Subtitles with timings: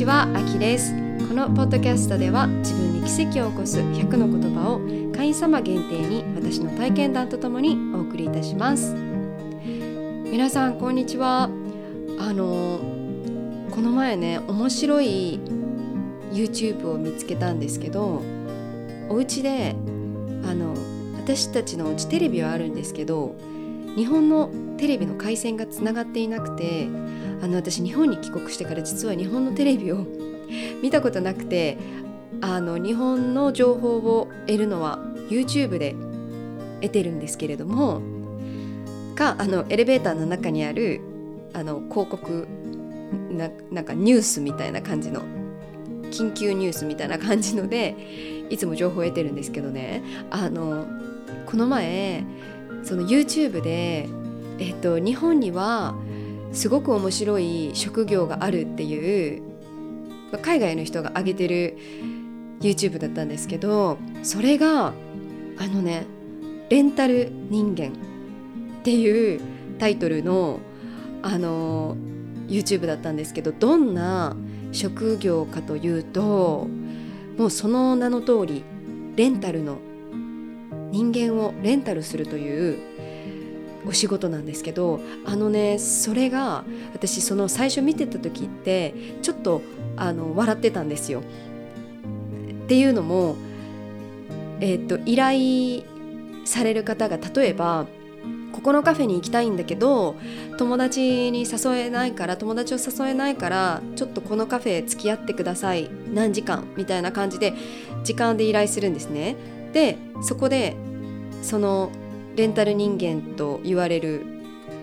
[0.00, 0.94] ちは、あきです。
[1.28, 4.80] このポッドキャストでは自分に奇跡を起こす100の言葉を
[5.14, 8.94] 会員様限定に私の体験談とともにお送りいたします。
[10.24, 11.50] 皆さんこんにちは。
[12.18, 12.80] あの
[13.70, 15.38] この前ね面白い
[16.32, 18.22] YouTube を見つけたんですけど
[19.10, 19.76] お家で
[20.44, 20.72] あの
[21.18, 23.36] 私たちのうちテレビはあるんですけど
[23.96, 26.88] 日本のテレビの回線がつながっていなくて
[27.42, 30.06] あの私日本に帰国してから実は日本のテレビを
[30.82, 31.78] 見たことなくて
[32.40, 34.98] あの日本の情報を得るのは
[35.28, 35.94] YouTube で
[36.80, 38.00] 得てるんですけれども
[39.14, 41.00] かあのエレベーターの中にある
[41.52, 42.48] あの広告
[43.30, 45.22] ななんかニュースみたいな感じの
[46.10, 47.94] 緊急ニュースみたいな感じので
[48.50, 50.02] いつも情報を得てるんですけどね。
[50.30, 50.86] あの
[51.46, 52.24] この前
[52.82, 54.08] その YouTube で、
[54.58, 55.94] えっと、日本には
[56.52, 59.42] すごく面白い職業があるっていう
[60.42, 61.78] 海外の人が上げてる
[62.60, 64.92] YouTube だったんですけどそれが
[65.58, 66.06] あのね
[66.68, 67.88] レンタル人間
[68.80, 69.40] っていう
[69.78, 70.60] タイトルの
[71.22, 71.96] あの
[72.48, 74.36] YouTube だったんですけどどんな
[74.72, 76.66] 職業かというと
[77.36, 78.64] もうその名の通り
[79.16, 79.78] レンタルの
[80.90, 82.89] 人間をレンタルするという
[83.86, 89.62] お仕事なんですけどあのねそれが私その最初見てた時ってちょっと
[89.96, 91.20] あの笑ってたんですよ。
[91.20, 93.36] っていうのも、
[94.60, 95.82] えー、っと依頼
[96.44, 97.86] される方が例えば
[98.52, 100.16] ここのカフェに行きたいんだけど
[100.58, 107.54] 友達に誘えないから友達を誘えないからちょっとこのカフェ付き合ってください何時間みたいな感じで
[108.04, 109.36] 時間で依頼するんですね。
[109.72, 110.76] でそこで
[111.42, 111.90] その
[112.40, 114.24] レンタル人間と言われる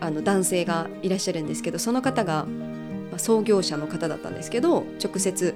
[0.00, 2.46] あの男性がいらっしゃるんですけどその方が、
[3.10, 5.54] ま、創業者の方だったんですけど直接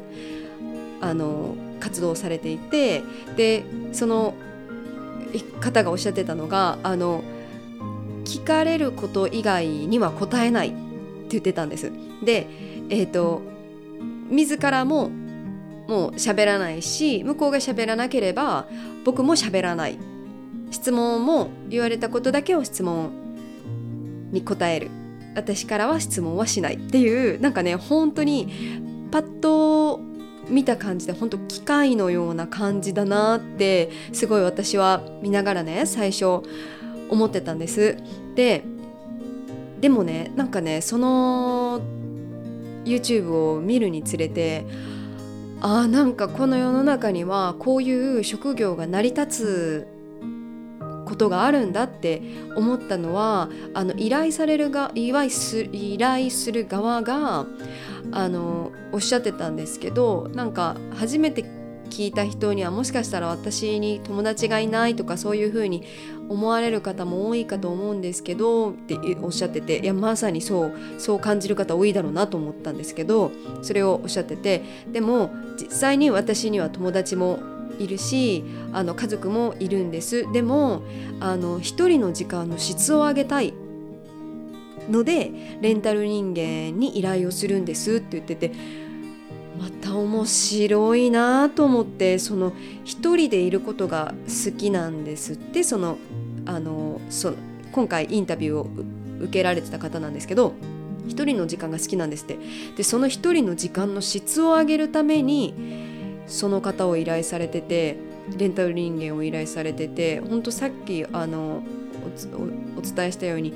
[1.01, 3.03] あの活動されていて
[3.37, 4.35] でその
[5.61, 7.23] 方がおっしゃってたのがあの
[8.25, 10.77] 聞かれること以外には答えないって
[11.31, 11.93] 言ってたんです。
[12.25, 12.47] で、
[12.89, 13.43] えーと、
[14.31, 15.11] 自らも
[15.89, 18.67] もう喋らないし向こうが喋らなければ
[19.05, 19.99] 僕も喋らない
[20.75, 23.13] 質問も言われたことだけを質問
[24.33, 24.91] に答える
[25.37, 30.01] 私からは質問はしないっていうなんかね本当にパッと
[30.49, 36.43] 見た感じで本当機械のような感じだなってすごい私は見ながらね最初
[37.09, 37.97] 思ってたんです。
[38.35, 38.65] で
[39.81, 41.81] でもねなんかねその
[42.85, 44.67] YouTube を見るにつれて
[45.61, 49.94] あーなんかこの世の中にはこういう職業が成り立つ
[51.05, 52.23] ことがあるんだって
[52.57, 57.47] 思ったのはあの依頼されるが依頼す依頼する側が
[58.13, 61.45] あのおっしゃってたんですけどなんか初めて
[61.91, 65.85] 聞いた人にはもしかしたら私に友達がいないとかそういうふうに
[66.29, 73.31] 思われる方も多いかと思うんですけどっておっしゃってていやまさにそうそう感じる方多いだろうなと思ったんですけど
[73.63, 77.39] それをおっしゃっててでも実際に私には友達も
[77.79, 80.31] いるしあの家族もいるんです。
[80.33, 80.83] でも
[81.21, 83.55] あの一人の時間の質を上げたい
[84.91, 88.53] のでレンタル人間に依頼をするんですって言ってて
[89.59, 92.53] また面白いなと思ってその
[92.85, 95.97] 一人でいることが好きなんですってその
[96.47, 97.33] あのそ
[97.73, 98.69] 今回インタビューを
[99.21, 100.55] 受けられてた方なんですけど
[101.07, 102.39] 一人の時間が好きなんですって。
[102.77, 105.55] でその一人の時間の質を上げるために
[106.27, 107.97] その方を依頼されてて
[108.37, 111.63] レンタル人間を依頼されててほんとさっきあの
[112.77, 113.53] お伝えしたように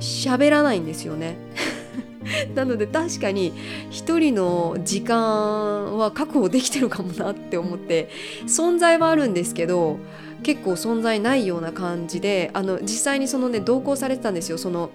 [0.00, 1.36] 喋らないんですよね。
[2.54, 3.52] なので確かに
[3.90, 8.10] 一人の時間は確保できてるかもなって思って
[8.46, 9.98] 存在はあるんですけど
[10.42, 14.90] 結構存在ないような感じであの実際にそのね同行されてたんですよその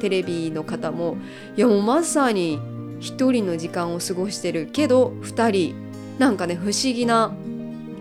[0.00, 1.16] テレビの方も。
[1.56, 2.58] いやもうまさに
[3.00, 5.91] 一人の時間を過ごしてるけど2人
[6.22, 7.34] なんかね不思議な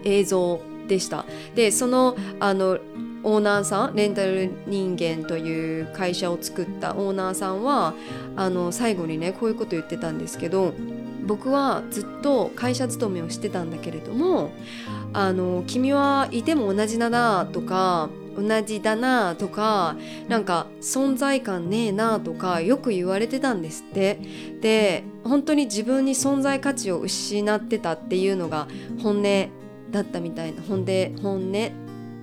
[0.03, 1.25] 映像でした。
[1.55, 2.77] でそのあの
[3.23, 7.95] オーナーさんレンタル人間という会社を作ったオーナーさんは
[8.35, 10.73] あの最後にねこういうこと言ってたんですけど
[11.25, 14.51] 僕はずっと会社勤めをしてたんだけれども
[15.13, 19.95] あの君はいても同じだなとか同じだなとか
[20.27, 24.19] なんか存在感ねえなとかよく言われてたんですって。
[24.61, 28.67] で本当に自分に存在価値を失ってたっていうのが
[29.01, 29.49] 本音
[29.91, 31.71] だったみたいな本音本音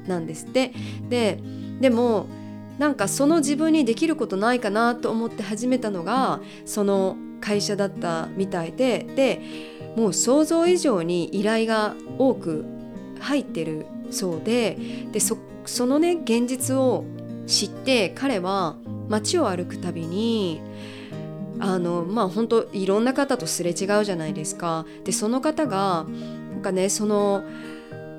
[0.07, 0.73] なんですって。
[1.09, 1.41] で
[1.81, 2.27] でも
[2.79, 9.07] なんかその自分にできることないかなと思って始めたのがその会社だったみたいで。
[9.15, 9.41] で
[9.97, 12.65] もう想像以上に依頼が多く
[13.19, 14.79] 入ってるそうで。
[15.13, 15.37] でそ
[15.69, 17.05] そのね現実を
[17.47, 18.77] 知って彼は
[19.09, 20.61] 街を歩くたびに
[21.61, 24.87] あのまあ本当いろんな方とすれ違うじゃないですか。
[25.05, 26.07] でその方が
[26.53, 27.43] なんかねその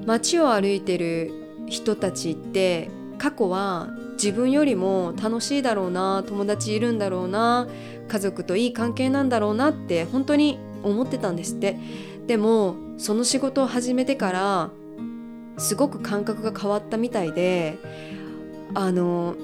[0.06, 1.32] 街を歩いてる
[1.68, 7.68] 人たちって過去は自分よりも楽しいだろうな友達いるんだろうな
[8.08, 11.78] 家族といい関係なんだろうなって本当に思ってたんですって
[12.28, 14.70] でもその仕事を始めてから
[15.60, 17.78] すごく感覚が変わったみたいで
[18.74, 19.36] あの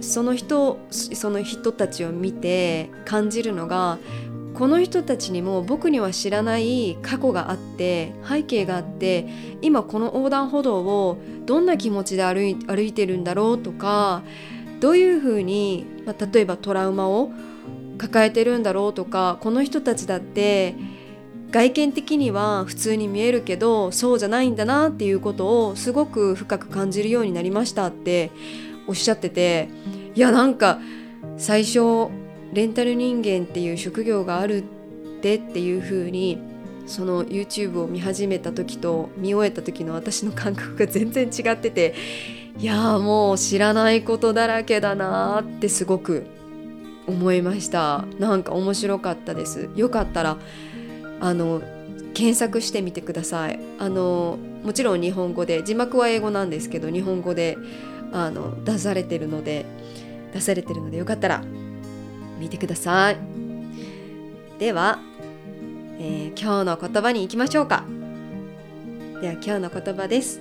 [0.00, 3.98] その人その人たちを見て感じるのが
[4.54, 9.26] この人たちにも僕には知らない過去があって背景があって
[9.62, 14.22] 今この横断歩道をどんな気持ちで歩い歩いてるんだろうとか
[14.80, 17.30] どういうふうに、まあ、例えばトラウマを
[17.98, 20.74] 抱えてるんだろうとかこの人たちだって
[21.52, 28.30] 外見的には普通に見えるけどそうじゃないんだなっていうことをすごく深く感じるようになりましたって
[28.86, 29.68] おっしゃってて
[30.14, 30.80] いやなんか
[31.36, 32.08] 最初
[32.52, 34.62] レンタル人間っていう職業があるっ
[35.20, 36.38] てっていう風に
[36.86, 41.94] その YouTube を見始めた時と見終えた時の私の感覚が全然違ってて
[42.58, 46.26] いやもう知らないことだらけだなーってすごく
[47.06, 48.04] 思いました。
[48.18, 49.68] なんか面白かったです。
[49.74, 50.36] よかったら
[51.22, 51.62] あの
[52.14, 53.60] 検索してみてください。
[53.78, 57.56] あのもちろん日本語で字幕は英語なんですけど日本語で
[58.12, 59.64] あの出されてるので
[60.34, 61.42] 出されてるのでよかったら
[62.40, 63.16] 見てください。
[64.58, 64.98] では、
[66.00, 67.84] えー、今日の言葉に行きましょうか。
[69.20, 70.40] では今日の言葉です。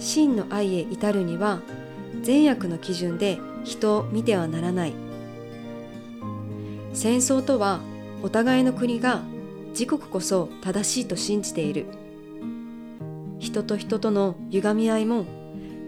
[0.00, 1.60] 真の愛へ至るには
[2.22, 4.92] 善悪の基準で人を見てはならない。
[6.92, 7.80] 戦争とは
[8.22, 9.22] お互いの国が
[9.70, 11.86] 自国こそ正しいと信じている。
[13.38, 15.26] 人と人との歪み合いも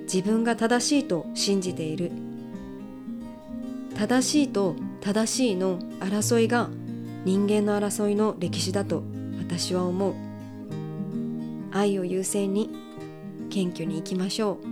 [0.03, 2.13] 自分が正しいと信じている。
[3.97, 6.69] 正しいと正しいの争いが
[7.25, 9.03] 人間の争いの歴史だと
[9.39, 10.15] 私は思う。
[11.73, 12.71] 愛を優先に
[13.51, 14.67] 謙虚に生きましょう。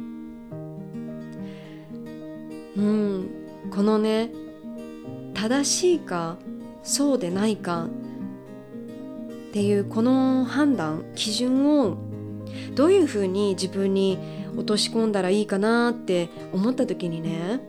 [2.80, 3.30] うん
[3.70, 4.30] このね
[5.34, 6.36] 正しいか
[6.86, 11.96] そうでないかっていうこの判断基準を
[12.74, 14.18] どういうふうに自分に
[14.56, 17.60] 落とし込んだらいいかなって思った時にね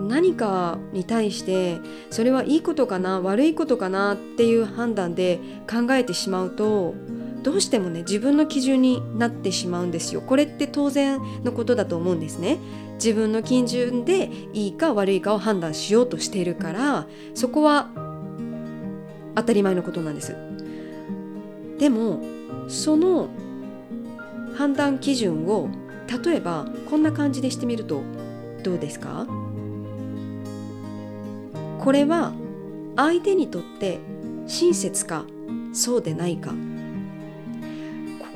[0.00, 1.78] 何かに対して
[2.10, 5.38] それはいいことかな悪いことかなっていう判断で
[5.70, 6.94] 考えてしまうと
[7.42, 10.20] どうしてもね自分の基準になってしまうんですよ。
[10.20, 12.58] これって当然のことだと思うんですね。
[12.94, 17.88] 自分の基準でいいか悪いかを判断しようとしているからそこは
[19.36, 20.34] 当たり前のことなんです。
[21.78, 22.20] でも
[22.66, 23.28] その
[24.56, 25.68] 判断基準を
[26.24, 28.02] 例えばこんな感じでしてみると
[28.64, 29.26] どうですか？
[31.78, 32.32] これは
[32.96, 34.00] 相手にとって
[34.48, 35.24] 親切か
[35.72, 36.52] そうでないか。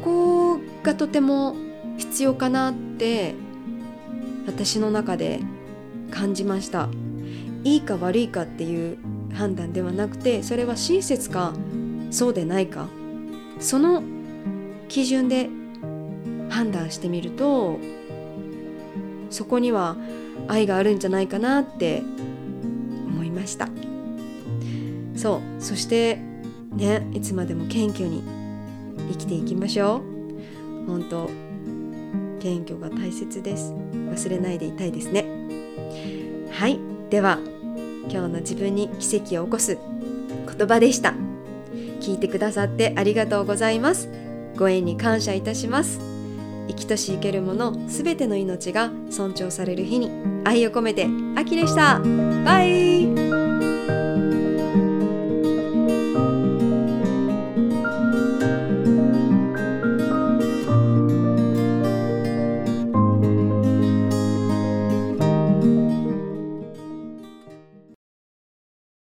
[0.03, 1.55] ここがとても
[1.97, 3.35] 必要かなって
[4.47, 5.41] 私の中で
[6.11, 6.89] 感じました。
[7.65, 8.99] いいか悪いかっていう
[9.32, 11.55] 判断ではなくてそれは親切か
[12.11, 12.89] そうでないか
[13.61, 14.03] その
[14.89, 15.49] 基準で
[16.51, 17.79] 判断してみると
[19.31, 19.97] そこには
[20.49, 22.03] 愛があるんじゃないかなって
[23.06, 23.69] 思いました。
[25.15, 26.19] そうそして
[26.73, 28.42] ねいつまでも謙虚に
[29.22, 30.02] きていきましょ
[30.84, 30.86] う。
[30.86, 31.31] 本当
[32.41, 33.72] 謙虚が大切です。
[33.72, 35.24] 忘れないでいたいですね。
[36.50, 36.79] はい。
[37.10, 37.38] では
[38.08, 39.79] 今日の自分に奇跡を起こす
[40.58, 41.14] 言葉でした。
[42.00, 44.08] 聞いてくださってありがとうございます。
[44.56, 46.00] ご縁に感謝いたします。
[46.69, 50.10] 生きとし生けるものすべての命が尊重される日に
[50.44, 52.00] 愛を込めて秋でした。
[52.44, 53.21] バイ。